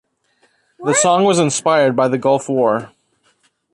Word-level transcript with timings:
The 0.79 0.95
song 0.95 1.25
was 1.25 1.37
inspired 1.37 1.95
by 1.95 2.07
the 2.07 2.17
Gulf 2.17 2.49
War. 2.49 2.91